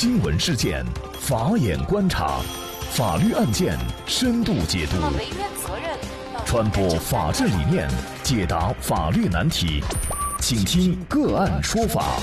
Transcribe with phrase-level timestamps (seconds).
[0.00, 0.82] 新闻事件，
[1.20, 2.40] 法眼观察，
[2.90, 4.96] 法律案件深度解读，
[6.46, 7.86] 传播法治理念，
[8.22, 9.82] 解答法律难题，
[10.40, 12.18] 请听个案说法。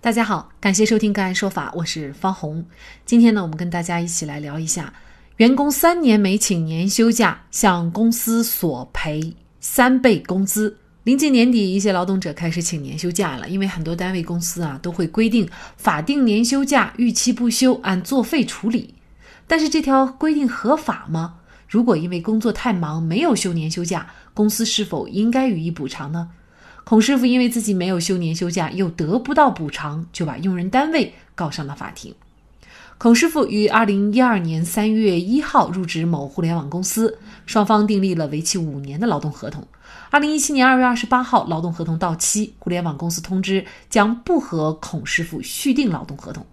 [0.00, 2.64] 大家好，感谢收听个案说法，我是方红。
[3.04, 4.94] 今天呢，我们跟大家一起来聊一下，
[5.38, 10.78] 员工三年没请年休假，向公司索赔三倍工资。
[11.04, 18.94] 临近年底，一些劳动者开始请年休假了，因为很多单位公司啊都会规定法定年休假逾期不休，按作废处理。
[19.48, 21.34] 但是这条规定合法吗？
[21.68, 26.30] 如果因为工作太忙没有休年休假，公司是否应该予以补偿呢？
[26.84, 32.14] 孔师傅因为自己没有休年休假，又得不到补偿，就把用人单位告上了法庭。
[33.02, 39.66] 孔师傅于二零一二年三月一号入职某互联网公司，双方订立了为期五年的劳动合同。
[40.10, 46.46] 二零一七年二月二十八号，劳动合同到期，互联网公司通知将不和孔师傅续订劳动合同。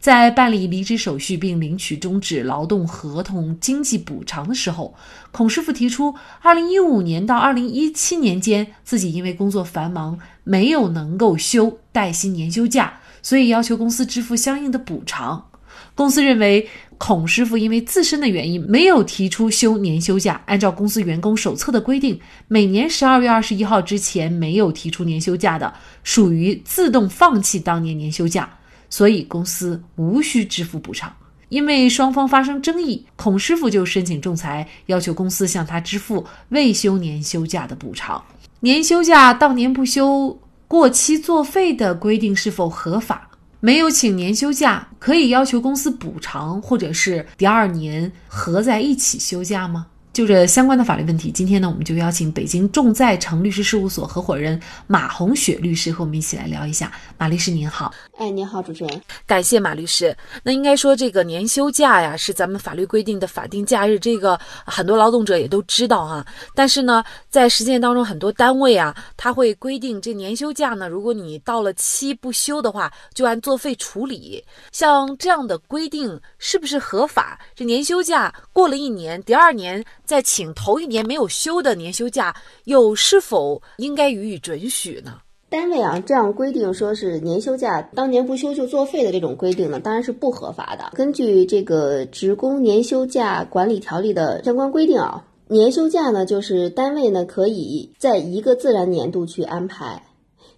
[0.00, 4.96] 在办理离职手续并领取终止劳动合同经济补偿的时候，
[5.30, 15.46] 孔师傅提出，二零一五年到二零一七年间，自己因为工作繁忙，没有能够休带薪年休假，所以要求公司支付相应的补偿。
[15.94, 28.48] 公司认为，孔师傅因为自身的原因没有提出休年休假，按照公司员工手册的规定，每年十二月二十一号之前没有提出年休假的，属于自动放弃当年年休假，
[28.90, 31.12] 所以公司无需支付补偿。
[31.48, 38.20] 因为双方发生争议，孔师傅就申请仲裁，要求公司向他支付未休年休假的补偿。
[38.58, 40.36] 年休假当年不休、
[40.66, 43.30] 过期作废的规定是否合法？
[43.64, 49.86] 没有请年休假，可以要求公司补偿，或者是第二年合在一起休假吗？
[50.14, 56.92] 就这相关的法律问题，今天呢，我们就邀请北京众在诚律师事务所合伙人马红雪律师和我们一起来聊一下。
[57.18, 60.16] 马律师您好，哎，您好，主持人，感谢马律师。
[60.44, 66.24] 那应该说，这个年休假呀，是咱们法律规定的法定假日，这个很多劳动者也都知道啊。
[66.54, 74.44] 但是呢，在实践当中，很多单位啊，他会规定这年休假呢，如果你到了期不休的话，就按作废处理。
[74.70, 77.36] 像这样的规定是不是合法？
[77.56, 79.84] 这年休假过了一年，第二年。
[80.04, 82.34] 再请头一年没有休的年休假，
[82.64, 85.18] 又是否应该予以准许呢？
[85.48, 90.90] 单位啊，这样规定说是年休假当年不休就作废的这种规定呢，当然是不合法的。
[90.96, 100.02] 根据这个《职工年休假管理条例》的相关规定啊，年休假呢，就是单位呢可以在一个自然年度去安排，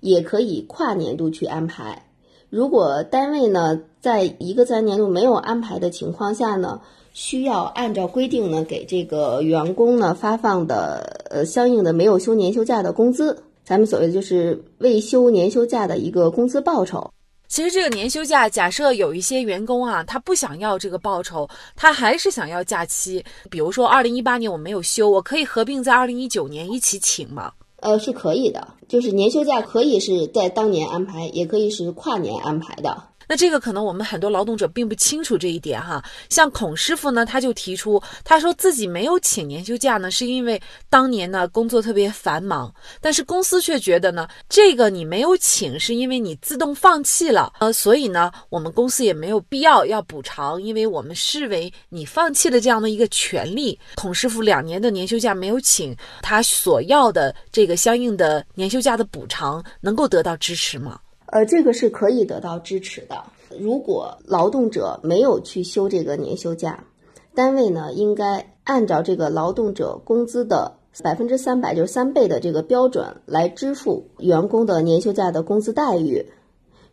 [0.01, 2.07] 也可以跨年度去安排。
[2.49, 6.81] 如果单位呢在一个自然年度没有安排的情况下呢？
[7.13, 17.11] 需要按照规定呢，给这个员工呢发放的呃相应的没有休年休假的工资，咱们所谓的就是未休年休假的一个工资报酬。
[17.49, 23.25] 其实这个年休假，假设有一些员工啊，他不想要这个报酬，他还是想要假期。
[23.51, 27.51] 比如说二零一八年我没有休，我可以合并在二零一九年一起请吗？
[27.81, 33.03] 呃，是可以的，就是年休假可以是在当年安排，也可以是跨年安排的。
[33.29, 53.79] 那这个可能我们很多劳动者并不清楚这一点哈，像孔师傅呢，他就提出，他说自己没有请年休假呢，是因为当年呢工作特别繁忙，但是公司却觉得呢，这个你没有请是因为你自动放弃了，呃，所以呢，我们公司也没有必要要补偿，因为我们视为你放弃了这样的一个权利。
[53.97, 61.01] 孔师傅两年的年休假没有请，他所要的这个相应的年休假的补偿能够得到支持吗？
[61.27, 63.17] 呃，这个是可以得到支持的。
[63.59, 66.85] 如果劳动者没有去休这个年休假，
[67.35, 70.73] 单位呢应该按照这个劳动者工资的
[71.03, 76.27] 百分之三百，就是三倍的这个标准来支付员工的年休假的工资待遇。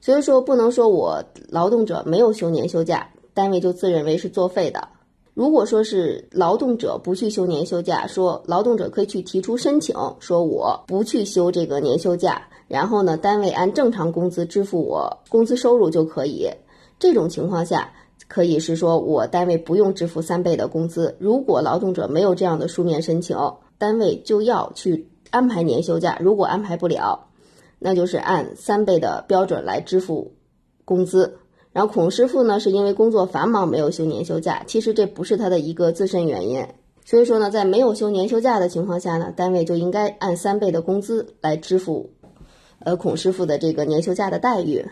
[0.02, 4.90] 所以说，不能说我劳动者没有休年休假，单位就自认为是作废的。
[5.34, 12.48] 如果说是劳动者不去休年休假，说劳动者可以去提出申请，说我不去休这个年休假。
[12.74, 16.50] 然后呢，单位按正常工资支付我工资收入就可以。
[16.98, 17.94] 这种情况下，
[18.28, 21.16] 可以是说我单位不用支付三倍的工资。
[21.20, 23.38] 如果劳动者没有这样的书面申请，
[23.78, 26.18] 单位就要去安排年休假。
[26.20, 27.28] 如果安排不了，
[27.78, 30.34] 那就是按三倍的标准来支付
[30.84, 31.38] 工资。
[31.74, 36.66] 然后孔师傅呢，是因为工作繁忙没有休年休假，其实这不是他的一个自身原因。
[37.06, 42.10] 所以说呢，在没有休年休假的情况下呢，单位就应该按三倍的工资来支付。
[42.86, 44.86] 呃，孔师傅的这个年休假的待遇，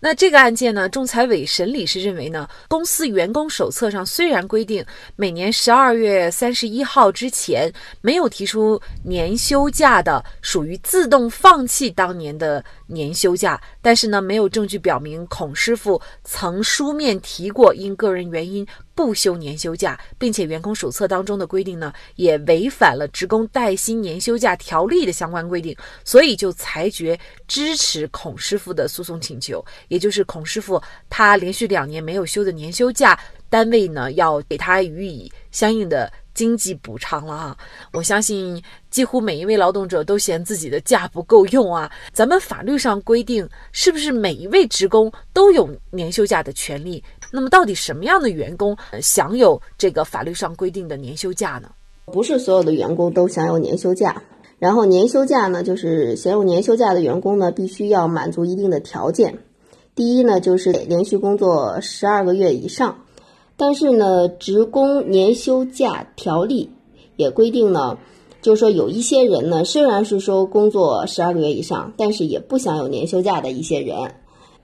[0.00, 4.84] 那这个案件呢，仲裁委审理是认为呢，公司员工手册上虽然规定
[5.16, 33.18] 每年十二月三十一号之前没有提出年休假的，属于自动放弃当年的年休假，但是呢，没有证据表明孔师傅曾书面提过因个人原因不休年休假，并且员工手册当中的规定呢，也违反了职工带薪年休假条例的相关规定，所以就裁决支持孔师傅的诉讼请求，也就是孔师傅他连续两年没有休的年休假，
[33.48, 36.12] 单位呢要给他予以相应的。
[36.38, 37.56] 经济补偿了啊！
[37.92, 41.90] 我相信几乎每一位劳动者都嫌自己的假不够用啊。
[42.12, 47.02] 咱们法律上规定，是不是每一位职工都有年休假的权利？
[47.32, 51.72] 那么，到底什么样的员工享有这个法律上规定的年休假呢？
[52.04, 54.22] 不是所有的员工都享有年休假。
[54.60, 59.40] 然后，年休假呢，就是享有年休假的员工呢，必须要满足一定的条件。
[59.96, 63.00] 第一呢，就是连续工作十二个月以上。
[63.60, 66.70] 但是呢，职工年休假条例
[67.16, 67.98] 也规定呢，
[68.40, 74.14] 就是说有一些人呢，虽然是说工作十二个月以上，但是也不享有年休假的一些人。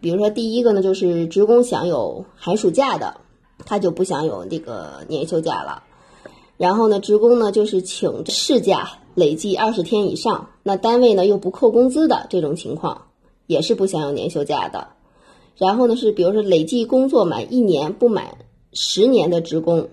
[0.01, 3.17] 比如说第一个呢，就是职工享有寒暑假的，
[3.67, 5.83] 他就不享有这个年休假了。
[6.57, 13.07] 然后呢，职工呢就是请事假累计二十天以上，那单位呢又不扣工资的这种情况，
[13.49, 14.87] 也是不享有年休假的。
[15.57, 18.39] 然后呢是比如说累计工作满一年不满。
[18.75, 19.89] 十年的职工，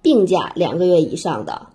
[0.00, 1.66] 病假两个月以上的，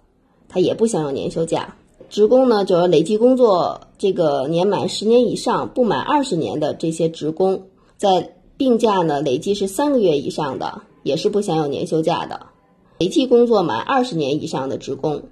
[0.48, 1.76] 他也不享有年休假。
[2.10, 7.64] 职工呢，就要累计工作这个年满十年以上不满二十年的这些职工，
[7.98, 12.48] 在病假呢累计是三个月以上的，也是不享有年休假的。
[12.98, 15.24] 累计工作满二十年以上的职工，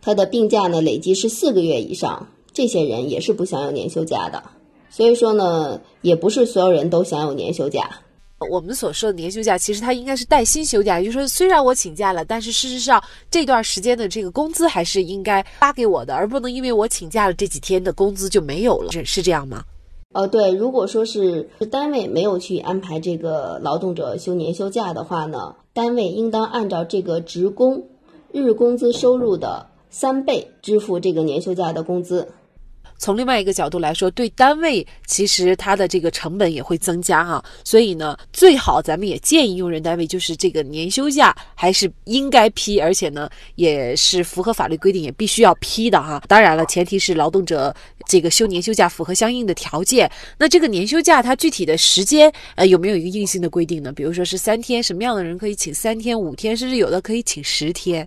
[0.00, 4.42] 他的病假呢累计是四个月以上，这些人也是不享有年休假的。
[4.90, 8.00] 所以说呢，也不是所有人都享有年休假。
[8.50, 19.64] 我们所说的年休假，其实它应该是带薪休假，也就是说，虽然我请假了，但是事实上这段时间的这个工资还是应该发给我的，而不能因为我请假了这几天的工资就没有了，是是这样吗？
[20.12, 27.88] 呃，对，如果说是单位没有去安排这个劳动者休年休假的话呢，单位应当按照这个职工
[28.32, 32.28] 日工资收入的三倍支付这个年休假的工资。
[32.98, 46.22] 从另外一个角度来说，对单位其实它的这个成本也会增加哈，所以呢，最好咱们也建议用人单位就是这个年休假还是应该批，而且呢也是符合法律规定，也必须要批的哈。
[46.26, 47.74] 当然了，前提是劳动者
[48.06, 50.10] 这个休年休假符合相应的条件。
[50.36, 53.92] 那这个年休假它具体的时间呃有没有一个硬性的规定呢？
[53.92, 58.06] 比如说是三天，什么样的人可以请三天、五天，甚至有的可以请十天？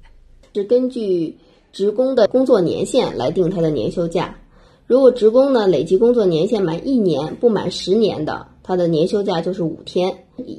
[0.53, 1.33] 是根据
[1.71, 4.35] 职工的工作年限来定他的年休假。
[4.91, 10.11] 如果职工呢累计工作年限满一年不满十年的，他的年休假就是五天；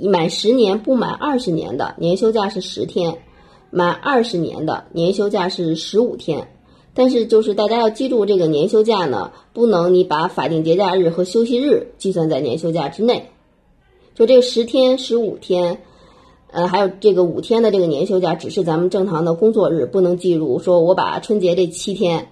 [0.09, 3.13] 满十年不满二十年的年休假是十天；
[3.71, 6.49] 满二十年的年休假是十五天。
[6.95, 13.29] 但是就是大家要记住，这个年休假呢，不能你把法定节假日和休息日计算在年休假之内。
[14.15, 15.83] 就这十天、十五天，
[16.51, 20.59] 呃，还有这个五天的这个年休假，只是咱们正常的工作日，不能计入。
[20.59, 22.29] 说我把春节这七天，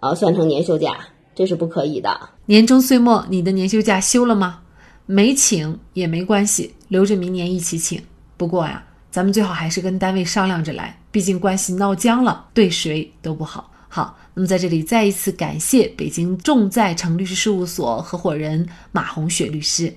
[0.00, 1.10] 呃，算成年休假。
[1.36, 2.30] 这是不可以的。
[2.46, 4.60] 年终岁末，你的年休假休了吗？
[5.04, 8.02] 没请也没关系，留着明年一起请。
[8.36, 13.70] 不过呀，咱们最好还是跟单位商量着来，毕竟关系闹僵了，对谁都不好。
[13.88, 19.94] 好，那么在这里再一次感谢北京众在诚律师事务所合伙人马红雪律师。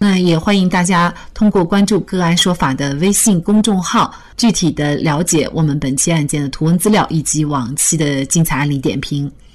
[0.00, 9.30] 那也欢迎大家通过关注“个案说法”的微信公众号，具体的了解我们本期案件的图文资料以及往期的精彩案例点评。